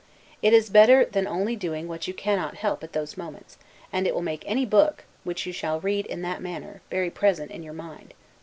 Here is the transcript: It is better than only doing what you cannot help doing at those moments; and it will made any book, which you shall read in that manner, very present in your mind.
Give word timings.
It 0.41 0.51
is 0.51 0.71
better 0.71 1.05
than 1.05 1.27
only 1.27 1.55
doing 1.55 1.87
what 1.87 2.07
you 2.07 2.13
cannot 2.15 2.55
help 2.55 2.79
doing 2.79 2.85
at 2.87 2.93
those 2.93 3.17
moments; 3.17 3.59
and 3.93 4.07
it 4.07 4.15
will 4.15 4.23
made 4.23 4.41
any 4.47 4.65
book, 4.65 5.03
which 5.23 5.45
you 5.45 5.53
shall 5.53 5.79
read 5.79 6.07
in 6.07 6.23
that 6.23 6.41
manner, 6.41 6.81
very 6.89 7.11
present 7.11 7.51
in 7.51 7.61
your 7.61 7.73
mind. 7.75 8.15